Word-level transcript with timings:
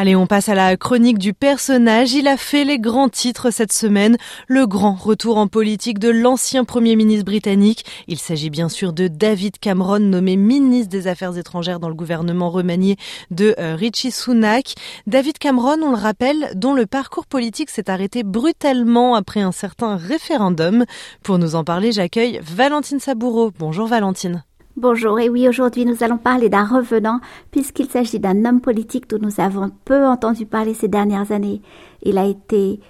Allez, 0.00 0.16
on 0.16 0.26
passe 0.26 0.48
à 0.48 0.54
la 0.54 0.78
chronique 0.78 1.18
du 1.18 1.34
personnage. 1.34 2.14
Il 2.14 2.26
a 2.26 2.38
fait 2.38 2.64
les 2.64 2.78
grands 2.78 3.10
titres 3.10 3.50
cette 3.50 3.70
semaine. 3.70 4.16
Le 4.48 4.66
grand 4.66 4.94
retour 4.94 5.36
en 5.36 5.46
politique 5.46 5.98
de 5.98 6.08
l'ancien 6.08 6.64
Premier 6.64 6.96
ministre 6.96 7.26
britannique. 7.26 7.84
Il 8.08 8.18
s'agit 8.18 8.48
bien 8.48 8.70
sûr 8.70 8.94
de 8.94 9.08
David 9.08 9.58
Cameron, 9.58 9.98
nommé 9.98 10.36
ministre 10.36 10.88
des 10.88 11.06
Affaires 11.06 11.36
étrangères 11.36 11.80
dans 11.80 11.90
le 11.90 11.94
gouvernement 11.94 12.48
remanié 12.48 12.96
de 13.30 13.54
euh, 13.58 13.74
Richie 13.74 14.10
Sunak. 14.10 14.72
David 15.06 15.36
Cameron, 15.36 15.76
on 15.82 15.90
le 15.90 15.98
rappelle, 15.98 16.52
dont 16.54 16.72
le 16.72 16.86
parcours 16.86 17.26
politique 17.26 17.68
s'est 17.68 17.90
arrêté 17.90 18.22
brutalement 18.22 19.16
après 19.16 19.40
un 19.40 19.52
certain 19.52 19.98
référendum. 19.98 20.86
Pour 21.22 21.36
nous 21.36 21.56
en 21.56 21.62
parler, 21.62 21.92
j'accueille 21.92 22.40
Valentine 22.42 23.00
Saboureau. 23.00 23.52
Bonjour 23.58 23.86
Valentine. 23.86 24.44
Bonjour, 24.80 25.20
et 25.20 25.28
oui, 25.28 25.46
aujourd'hui 25.46 25.84
nous 25.84 26.02
allons 26.02 26.16
parler 26.16 26.48
d'un 26.48 26.64
revenant 26.64 27.20
puisqu'il 27.50 27.90
s'agit 27.90 28.18
d'un 28.18 28.46
homme 28.46 28.62
politique 28.62 29.10
dont 29.10 29.18
nous 29.20 29.38
avons 29.38 29.70
peu 29.84 30.06
entendu 30.06 30.46
parler 30.46 30.72
ces 30.72 30.88
dernières 30.88 31.32
années. 31.32 31.60
Il 32.02 32.16
a 32.16 32.24
été 32.24 32.80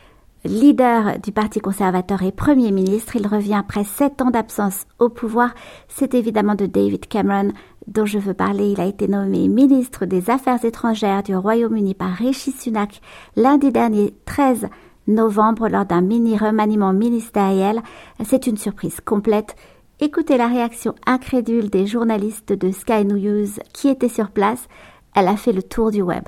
leader 0.44 1.18
du 1.18 1.32
Parti 1.32 1.58
conservateur 1.58 2.22
et 2.22 2.30
Premier 2.30 2.70
ministre. 2.70 3.16
Il 3.16 3.26
revient 3.26 3.54
après 3.54 3.82
sept 3.82 4.22
ans 4.22 4.30
d'absence 4.30 4.86
au 5.00 5.08
pouvoir. 5.08 5.52
C'est 5.88 6.14
évidemment 6.14 6.54
de 6.54 6.66
David 6.66 7.08
Cameron 7.08 7.50
dont 7.88 8.06
je 8.06 8.20
veux 8.20 8.34
parler. 8.34 8.70
Il 8.70 8.80
a 8.80 8.86
été 8.86 9.08
nommé 9.08 9.48
ministre 9.48 10.06
des 10.06 10.30
Affaires 10.30 10.64
étrangères 10.64 11.24
du 11.24 11.34
Royaume-Uni 11.34 11.94
par 11.94 12.12
Rishi 12.12 12.52
Sunak 12.52 13.00
lundi 13.34 13.72
dernier 13.72 14.14
13 14.26 14.68
novembre 15.08 15.68
lors 15.68 15.86
d'un 15.86 16.02
mini 16.02 16.38
remaniement 16.38 16.92
ministériel. 16.92 17.82
C'est 18.22 18.46
une 18.46 18.58
surprise 18.58 19.00
complète 19.04 19.56
Écoutez 20.02 20.38
la 20.38 20.48
réaction 20.48 20.94
incrédule 21.04 21.68
des 21.68 21.86
journalistes 21.86 22.54
de 22.54 22.72
Sky 22.72 23.04
News 23.04 23.48
qui 23.74 23.90
étaient 23.90 24.08
sur 24.08 24.30
place. 24.30 24.66
Elle 25.14 25.28
a 25.28 25.36
fait 25.36 25.52
le 25.52 25.62
tour 25.62 25.90
du 25.90 26.00
web. 26.00 26.24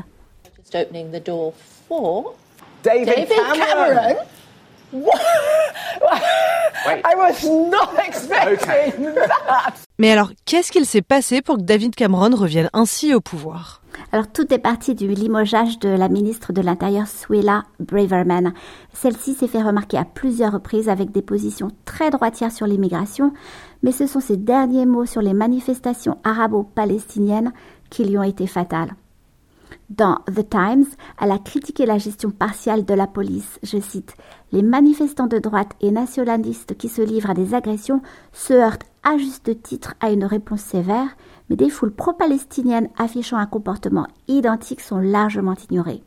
David, 2.84 3.28
Cameron. 3.54 4.16
I 6.86 7.14
was 7.16 7.44
not 7.44 7.98
expecting 8.06 9.14
that. 9.14 9.74
Mais 9.98 10.10
alors, 10.10 10.30
qu'est-ce 10.44 10.72
qu'il 10.72 10.86
s'est 10.86 11.02
passé 11.02 11.42
pour 11.42 11.56
que 11.56 11.62
David 11.62 11.94
Cameron 11.94 12.34
revienne 12.34 12.70
ainsi 12.72 13.14
au 13.14 13.20
pouvoir? 13.20 13.82
Alors 14.10 14.26
tout 14.26 14.52
est 14.52 14.58
parti 14.58 14.94
du 14.94 15.08
limogeage 15.08 15.78
de 15.78 15.88
la 15.88 16.08
ministre 16.08 16.52
de 16.52 16.60
l'Intérieur 16.60 17.06
Suella 17.06 17.64
Braverman. 17.78 18.52
Celle-ci 18.92 19.34
s'est 19.34 19.48
fait 19.48 19.62
remarquer 19.62 19.98
à 19.98 20.04
plusieurs 20.04 20.52
reprises 20.52 20.88
avec 20.88 21.12
des 21.12 21.22
positions 21.22 21.70
très 21.84 22.10
droitières 22.10 22.52
sur 22.52 22.66
l'immigration, 22.66 23.32
mais 23.82 23.92
ce 23.92 24.06
sont 24.06 24.20
ses 24.20 24.36
derniers 24.36 24.86
mots 24.86 25.06
sur 25.06 25.22
les 25.22 25.34
manifestations 25.34 26.18
arabo-palestiniennes 26.24 27.52
qui 27.90 28.04
lui 28.04 28.18
ont 28.18 28.22
été 28.22 28.46
fatales. 28.46 28.94
Dans 29.96 30.20
The 30.24 30.48
Times, 30.48 30.86
elle 31.20 31.32
a 31.32 31.38
critiqué 31.38 31.84
la 31.84 31.98
gestion 31.98 32.30
partiale 32.30 32.86
de 32.86 32.94
la 32.94 33.06
police. 33.06 33.58
Je 33.62 33.78
cite 33.78 34.16
Les 34.50 34.62
manifestants 34.62 35.26
de 35.26 35.38
droite 35.38 35.72
et 35.82 35.90
nationalistes 35.90 36.78
qui 36.78 36.88
se 36.88 37.02
livrent 37.02 37.28
à 37.28 37.34
des 37.34 37.52
agressions 37.52 38.00
se 38.32 38.54
heurtent 38.54 38.86
à 39.02 39.18
juste 39.18 39.62
titre 39.62 39.92
à 40.00 40.10
une 40.10 40.24
réponse 40.24 40.62
sévère, 40.62 41.08
mais 41.50 41.56
des 41.56 41.68
foules 41.68 41.92
pro-palestiniennes 41.92 42.88
affichant 42.96 43.36
un 43.36 43.44
comportement 43.44 44.06
identique 44.28 44.80
sont 44.80 44.98
largement 44.98 45.56
ignorées. 45.68 46.02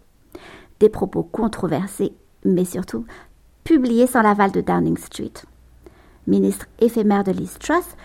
Des 0.80 0.90
propos 0.90 1.22
controversés, 1.22 2.14
mais 2.44 2.66
surtout 2.66 3.06
publiés 3.64 4.08
sans 4.08 4.24
l'aval 4.24 4.52
de 4.52 4.62
Downing 4.62 4.98
Street. 4.98 5.34
Ministre 6.26 6.66
éphémère 6.80 7.24
de 7.24 7.34
Liz 7.34 7.60
Truss, 7.60 7.96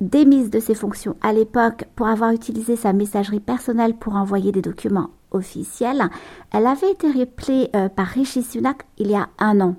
démise 0.00 0.50
de 0.50 0.60
ses 0.60 0.74
fonctions 0.74 1.16
à 1.22 1.32
l'époque 1.32 1.84
pour 1.94 2.06
avoir 2.06 2.32
utilisé 2.32 2.76
sa 2.76 2.92
messagerie 2.92 3.40
personnelle 3.40 3.94
pour 3.94 4.14
envoyer 4.14 4.52
des 4.52 4.62
documents 4.62 5.10
officiels, 5.30 6.08
elle 6.52 6.66
avait 6.66 6.92
été 6.92 7.10
rappelée 7.10 7.70
euh, 7.74 7.88
par 7.88 8.06
Rishi 8.06 8.42
Sunak 8.42 8.84
il 8.98 9.10
y 9.10 9.14
a 9.14 9.28
un 9.38 9.60
an. 9.60 9.76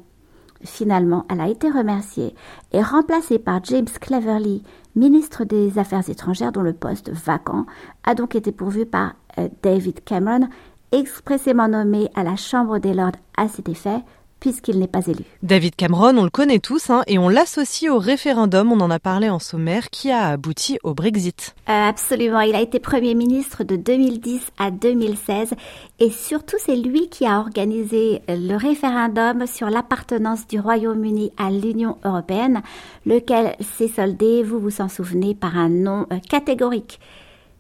Finalement, 0.64 1.26
elle 1.30 1.42
a 1.42 1.48
été 1.48 1.70
remerciée 1.70 2.34
et 2.72 2.82
remplacée 2.82 3.38
par 3.38 3.64
James 3.66 3.86
Cleverly, 4.02 4.64
ministre 4.96 5.44
des 5.44 5.78
Affaires 5.78 6.10
étrangères 6.10 6.52
dont 6.52 6.62
le 6.62 6.74
poste 6.74 7.12
vacant 7.12 7.66
a 8.04 8.16
donc 8.16 8.36
été 8.36 8.52
pourvu 8.52 8.86
par 8.86 9.14
euh, 9.38 9.50
David 9.62 10.04
Cameron, 10.04 10.48
expressément 10.92 11.68
nommé 11.68 12.10
à 12.16 12.24
la 12.24 12.36
Chambre 12.36 12.80
des 12.80 12.94
Lords 12.94 13.12
à 13.38 13.48
cet 13.48 13.70
effet, 13.70 14.02
puisqu'il 14.40 14.80
n'est 14.80 14.88
pas 14.88 15.06
élu. 15.08 15.24
David 15.44 15.76
Cameron, 15.76 16.18
on 16.18 16.24
le 16.24 16.30
connaît 16.30 16.60
tous, 16.60 16.90
hein, 16.90 17.04
et 17.08 17.18
on 17.18 17.30
l'associe 17.30 17.92
au 17.92 18.00
référendum, 18.00 18.72
on 18.72 18.80
en 18.80 18.92
a 18.92 19.00
parlé 19.00 19.30
en 19.30 19.40
sommaire, 19.40 19.90
qui 19.90 20.12
a 20.12 20.28
abouti 20.28 20.78
au 20.84 20.94
Brexit. 20.94 21.56
Euh, 21.70 21.90
absolument, 21.90 22.42
il 22.42 22.56
a 22.56 22.62
été 22.62 22.80
Premier 22.80 23.16
ministre 23.16 23.64
de 23.64 23.76
2010 23.76 24.42
à 24.58 24.72
2016, 24.72 25.54
et 26.00 26.10
surtout 26.10 26.58
c'est 26.60 26.76
lui 26.76 27.10
qui 27.10 27.26
a 27.26 27.40
organisé 27.40 28.22
le 28.28 28.56
référendum 28.56 29.46
sur 29.48 29.70
l'appartenance 29.70 30.48
du 30.48 30.60
Royaume-Uni 30.60 31.32
à 31.38 31.50
l'Union 31.50 31.98
européenne, 32.04 32.62
lequel 33.06 33.56
s'est 33.60 33.88
soldé, 33.88 34.44
vous 34.44 34.60
vous 34.60 34.82
en 34.82 34.90
souvenez, 34.90 35.36
par 35.36 35.58
un 35.58 35.70
non 35.70 36.06
euh, 36.12 36.18
catégorique. 36.30 37.00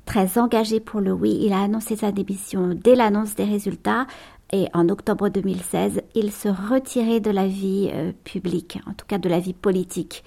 Très 0.05 0.37
engagé 0.37 0.79
pour 0.79 1.01
le 1.01 1.11
oui, 1.11 1.37
il 1.41 1.51
a 1.51 1.61
annoncé 1.61 1.97
sa 1.97 2.13
démission 2.13 2.69
dès 2.73 2.95
l'annonce 2.95 3.35
des 3.35 3.43
résultats, 3.43 4.07
et 4.53 4.67
en 4.73 4.89
octobre 4.89 5.29
2016, 5.29 6.01
il 6.15 6.31
se 6.31 6.47
retirait 6.47 7.19
de 7.19 7.31
la 7.31 7.47
vie 7.47 7.89
euh, 7.93 8.11
publique, 8.23 8.79
en 8.87 8.93
tout 8.93 9.05
cas 9.05 9.17
de 9.17 9.27
la 9.27 9.39
vie 9.39 9.53
politique. 9.53 10.23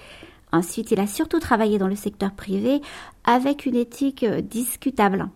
Ensuite, 0.52 0.90
il 0.90 1.00
a 1.00 1.06
surtout 1.06 1.38
travaillé 1.38 1.78
dans 1.78 1.88
le 1.88 1.96
secteur 1.96 2.32
privé 2.32 2.82
avec 3.24 3.64
une 3.66 3.76
éthique 3.76 4.24
euh, 4.24 4.40
discutable. 4.40 5.28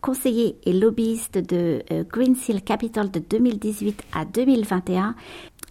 Conseiller 0.00 0.56
et 0.64 0.72
lobbyiste 0.72 1.38
de 1.38 1.82
euh, 1.90 2.04
Greensill 2.04 2.62
Capital 2.62 3.10
de 3.10 3.18
2018 3.18 4.04
à 4.14 4.24
2021, 4.24 5.16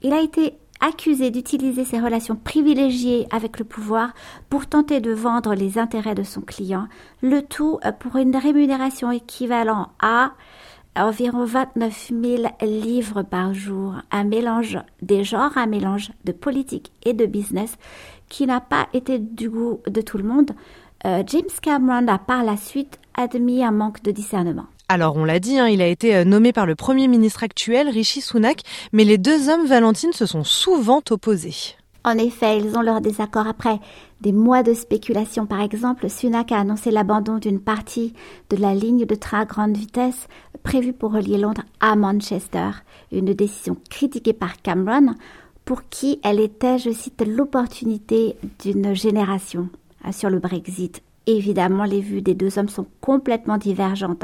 il 0.04 0.12
a 0.12 0.22
été 0.22 0.54
accusé 0.82 1.32
d'utiliser 1.32 1.86
ses 1.86 2.00
relations 2.00 2.36
privilégiées 2.36 3.28
avec 3.32 3.58
le 3.60 3.66
pouvoir 3.66 4.14
pour 4.50 4.68
tenter 4.68 5.00
de 5.00 5.12
vendre 5.12 5.56
les 5.56 5.80
intérêts 5.80 6.14
de 6.14 6.24
son 6.24 6.42
client, 6.42 6.88
le 7.22 7.42
tout 7.42 7.80
pour 8.00 8.18
une 8.18 8.36
rémunération 8.36 9.12
équivalente 9.12 9.88
à 10.00 10.34
environ 10.98 11.46
29 11.46 12.12
000 12.24 12.44
livres 12.62 13.24
par 13.24 13.54
jour, 13.54 13.96
un 14.12 14.24
mélange 14.24 14.80
des 15.02 15.24
genres, 15.24 15.58
un 15.58 15.68
mélange 15.68 16.12
de 16.26 16.32
politique 16.32 16.92
et 17.04 17.14
de 17.14 17.26
business 17.26 17.78
qui 18.30 18.46
n'a 18.46 18.62
pas 18.62 18.88
été 18.94 19.20
du 19.20 19.50
goût 19.50 19.82
de 19.88 20.02
tout 20.02 20.18
le 20.18 20.24
monde. 20.24 20.52
Euh, 21.06 21.24
James 21.28 21.44
Cameron 21.62 22.08
a 22.08 22.18
par 22.18 22.44
la 22.44 22.58
suite 22.58 23.00
admis 23.16 23.64
un 23.64 23.72
manque 23.72 24.02
de 24.04 24.12
discernement. 24.12 24.66
Alors 24.90 25.18
on 25.18 25.26
l'a 25.26 25.40
dit, 25.40 25.60
hein, 25.60 25.68
il 25.68 25.82
a 25.82 25.88
été 25.88 26.16
euh, 26.16 26.24
nommé 26.24 26.54
par 26.54 26.66
le 26.66 26.76
Premier 26.76 27.08
ministre 27.08 27.44
actuel, 27.44 27.90
Rishi 27.90 28.22
Sunak, 28.22 28.62
mais 28.94 29.04
les 29.04 29.18
deux 29.18 29.50
hommes, 29.50 29.66
Valentine, 29.66 30.14
se 30.14 30.26
sont 30.26 30.44
souvent 30.44 31.02
opposés. 31.10 31.76
En 32.08 32.18
effet, 32.18 32.58
ils 32.58 32.78
ont 32.78 32.82
leur 32.82 33.02
désaccord 33.02 33.48
après 33.48 33.82
des 34.22 34.32
mois 34.32 34.64
de 34.64 34.74
spéculation. 34.74 35.46
Par 35.46 35.60
exemple, 35.60 36.10
Sunak 36.10 36.54
a 36.54 36.60
annoncé 36.60 36.90
l'abandon 36.90 37.38
d'une 37.38 37.60
partie 37.60 38.14
de 38.50 38.56
la 38.56 38.74
ligne 38.74 39.06
de 39.06 39.14
train 39.14 39.42
à 39.42 39.46
grande 39.46 39.76
vitesse 39.76 40.30
prévue 40.64 40.94
pour 40.94 41.12
relier 41.12 41.38
Londres 41.38 41.64
à 41.82 41.98
Manchester, 41.98 42.70
une 43.12 43.34
décision 43.34 43.76
critiquée 43.90 44.32
par 44.32 44.62
Cameron, 44.62 45.16
pour 45.66 45.90
qui 45.90 46.22
elle 46.24 46.40
était, 46.40 46.78
je 46.78 46.92
cite, 46.92 47.26
l'opportunité 47.28 48.38
d'une 48.64 48.96
génération 48.96 49.68
hein, 50.06 50.14
sur 50.14 50.30
le 50.30 50.40
Brexit. 50.40 51.04
Évidemment, 51.26 51.84
les 51.84 52.00
vues 52.00 52.22
des 52.22 52.36
deux 52.36 52.58
hommes 52.58 52.70
sont 52.70 52.88
complètement 53.02 53.58
divergentes. 53.58 54.24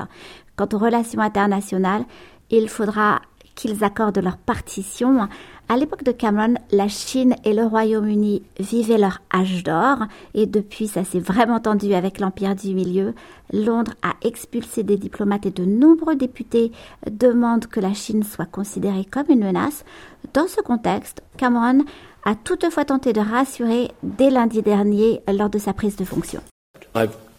Quant 0.55 0.69
aux 0.71 0.77
relations 0.77 1.19
internationales, 1.19 2.05
il 2.49 2.69
faudra 2.69 3.19
qu'ils 3.55 3.83
accordent 3.83 4.19
leur 4.19 4.37
partition 4.37 5.27
à 5.69 5.77
l'époque 5.77 6.03
de 6.03 6.11
Cameron, 6.11 6.55
la 6.71 6.87
Chine 6.87 7.35
et 7.45 7.53
le 7.53 7.63
Royaume-Uni 7.63 8.43
vivaient 8.59 8.97
leur 8.97 9.21
âge 9.33 9.63
d'or 9.63 9.99
et 10.33 10.45
depuis 10.45 10.87
ça 10.87 11.03
s'est 11.03 11.19
vraiment 11.19 11.59
tendu 11.59 11.93
avec 11.93 12.19
l'Empire 12.19 12.55
du 12.55 12.73
Milieu. 12.73 13.13
Londres 13.51 13.93
a 14.01 14.13
expulsé 14.21 14.83
des 14.83 14.97
diplomates 14.97 15.45
et 15.45 15.51
de 15.51 15.65
nombreux 15.65 16.15
députés 16.15 16.71
demandent 17.09 17.67
que 17.67 17.79
la 17.79 17.93
Chine 17.93 18.23
soit 18.23 18.45
considérée 18.45 19.05
comme 19.05 19.29
une 19.29 19.45
menace. 19.45 19.85
Dans 20.33 20.47
ce 20.47 20.61
contexte, 20.61 21.23
Cameron 21.37 21.85
a 22.25 22.35
toutefois 22.35 22.85
tenté 22.85 23.13
de 23.13 23.21
rassurer 23.21 23.91
dès 24.03 24.29
lundi 24.29 24.61
dernier 24.61 25.21
lors 25.27 25.49
de 25.49 25.59
sa 25.59 25.73
prise 25.73 25.95
de 25.95 26.05
fonction. 26.05 26.41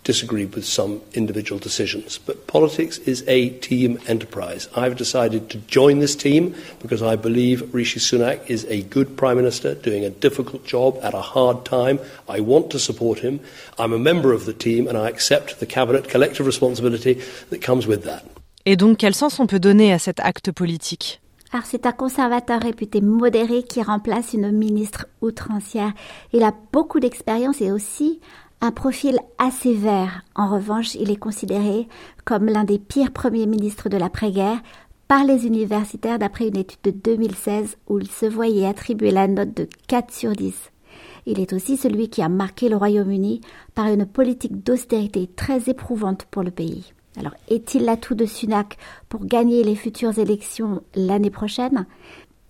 Disagreed 0.04 0.54
with 0.54 0.64
some 0.64 1.00
individual 1.14 1.58
decisions. 1.58 2.18
But 2.18 2.46
politics 2.46 2.98
is 2.98 3.24
a 3.26 3.50
team 3.60 3.98
enterprise. 4.06 4.68
I've 4.76 4.96
decided 4.96 5.50
to 5.50 5.58
join 5.66 5.98
this 5.98 6.14
team 6.14 6.54
because 6.80 7.02
I 7.02 7.16
believe 7.16 7.74
Rishi 7.74 8.00
Sunak 8.00 8.48
is 8.48 8.66
a 8.68 8.82
good 8.82 9.16
Prime 9.16 9.36
Minister 9.36 9.74
doing 9.74 10.04
a 10.04 10.10
difficult 10.10 10.64
job 10.64 10.98
at 11.02 11.14
a 11.14 11.22
hard 11.22 11.64
time. 11.64 11.98
I 12.28 12.40
want 12.40 12.70
to 12.70 12.78
support 12.78 13.18
him. 13.18 13.40
I'm 13.78 13.92
a 13.92 13.98
member 13.98 14.32
of 14.32 14.44
the 14.44 14.52
team 14.52 14.86
and 14.86 14.96
I 14.96 15.08
accept 15.08 15.58
the 15.58 15.66
Cabinet 15.66 16.08
collective 16.08 16.46
responsibility 16.46 17.20
that 17.50 17.62
comes 17.62 17.86
with 17.86 18.04
that. 18.04 18.24
Et 18.66 18.76
donc, 18.76 18.98
quel 18.98 19.14
sens 19.14 19.40
on 19.40 19.46
peut 19.46 19.58
donner 19.58 19.92
à 19.92 19.98
cet 19.98 20.20
acte 20.20 20.50
politique? 20.50 21.20
Alors 21.54 21.66
c'est 21.66 21.86
un 21.86 21.92
conservateur 21.92 22.60
réputé 22.60 23.00
modéré 23.00 23.62
qui 23.62 23.80
remplace 23.80 24.32
une 24.32 24.50
ministre 24.50 25.06
outrancière. 25.20 25.92
Il 26.32 26.42
a 26.42 26.52
beaucoup 26.72 26.98
d'expérience 26.98 27.60
et 27.60 27.70
aussi 27.70 28.18
un 28.60 28.70
profil 28.70 29.18
assez 29.38 29.74
vert. 29.74 30.22
En 30.34 30.48
revanche, 30.48 30.94
il 30.94 31.10
est 31.10 31.16
considéré 31.16 31.88
comme 32.24 32.46
l'un 32.46 32.64
des 32.64 32.78
pires 32.78 33.12
premiers 33.12 33.46
ministres 33.46 33.88
de 33.88 33.96
l'après-guerre 33.96 34.62
par 35.08 35.24
les 35.24 35.46
universitaires 35.46 36.18
d'après 36.18 36.48
une 36.48 36.56
étude 36.56 36.80
de 36.84 36.90
2016 36.90 37.76
où 37.88 37.98
il 37.98 38.10
se 38.10 38.26
voyait 38.26 38.66
attribuer 38.66 39.10
la 39.10 39.28
note 39.28 39.54
de 39.54 39.68
4 39.88 40.12
sur 40.12 40.32
10. 40.32 40.54
Il 41.26 41.40
est 41.40 41.52
aussi 41.52 41.76
celui 41.76 42.08
qui 42.08 42.22
a 42.22 42.28
marqué 42.28 42.68
le 42.68 42.76
Royaume-Uni 42.76 43.40
par 43.74 43.86
une 43.86 44.06
politique 44.06 44.62
d'austérité 44.62 45.28
très 45.36 45.68
éprouvante 45.68 46.26
pour 46.30 46.42
le 46.42 46.50
pays. 46.50 46.92
Alors, 47.16 47.34
est-il 47.48 47.84
l'atout 47.84 48.14
de 48.14 48.26
Sunak 48.26 48.76
pour 49.08 49.24
gagner 49.24 49.62
les 49.62 49.76
futures 49.76 50.18
élections 50.18 50.82
l'année 50.94 51.30
prochaine? 51.30 51.86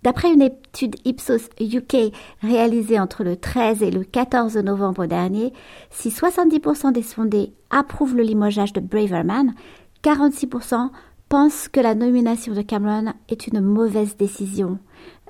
D'après 0.04 0.34
une 0.34 0.42
étude 0.42 0.96
Ipsos 1.06 1.48
UK 1.58 2.12
réalisée 2.42 3.00
entre 3.00 3.24
le 3.24 3.36
13 3.36 3.82
et 3.82 3.90
le 3.90 4.04
14 4.04 4.58
novembre 4.58 5.06
dernier, 5.06 5.54
si 5.90 6.10
70% 6.10 6.92
des 6.92 7.02
sondés 7.02 7.54
approuvent 7.70 8.14
le 8.14 8.22
limogeage 8.22 8.74
de 8.74 8.80
Braverman, 8.80 9.54
46% 10.02 10.90
pensent 11.30 11.68
que 11.68 11.80
la 11.80 11.94
nomination 11.94 12.52
de 12.52 12.60
Cameron 12.60 13.14
est 13.30 13.46
une 13.46 13.60
mauvaise 13.60 14.18
décision. 14.18 14.78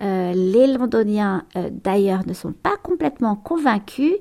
Euh, 0.03 0.33
les 0.33 0.67
Londoniens, 0.67 1.45
euh, 1.55 1.71
d'ailleurs, 1.73 2.27
ne 2.27 2.35
sont 2.35 2.53
pas 2.53 2.77
complètement 2.83 3.37
convaincus. 3.37 4.15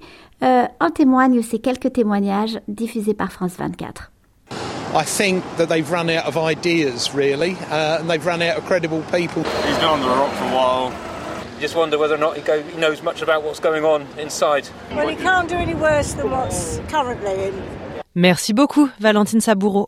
Euh, 0.44 0.66
en 0.80 0.92
témoignent 0.92 1.42
ces 1.42 1.58
quelques 1.58 1.94
témoignages 1.94 2.60
diffusés 2.68 3.16
par 3.16 3.32
France 3.32 3.56
24. 3.58 4.13
I 4.94 5.04
think 5.04 5.44
that 5.58 5.70
they've 5.70 5.90
run 5.90 6.10
out 6.12 6.26
of 6.26 6.38
ideas, 6.38 7.16
really, 7.16 7.56
uh, 7.56 8.00
and 8.00 8.08
they've 8.08 8.24
run 8.24 8.44
out 8.44 8.58
of 8.58 8.66
credible 8.66 9.02
people. 9.04 9.44
He's 9.44 9.76
been 9.78 9.86
on 9.86 10.02
the 10.02 10.08
rock 10.08 10.32
for 10.36 10.44
a 10.44 10.54
while. 10.54 10.94
You 11.56 11.62
just 11.62 11.76
wonder 11.76 11.98
whether 11.98 12.14
or 12.14 12.20
not 12.20 12.38
he, 12.38 12.44
go, 12.44 12.62
he 12.62 12.78
knows 12.78 13.02
much 13.02 13.24
about 13.24 13.42
what's 13.44 13.60
going 13.60 13.84
on 13.84 14.06
inside. 14.20 14.70
Well, 14.92 15.08
he 15.08 15.16
can't 15.16 15.50
do 15.50 15.56
any 15.56 15.74
worse 15.74 16.14
than 16.14 16.30
what's 16.30 16.80
currently 16.90 17.48
in. 17.48 17.64
Merci 18.14 18.54
beaucoup, 18.54 18.92
Valentine 19.00 19.42
Saboureau. 19.42 19.88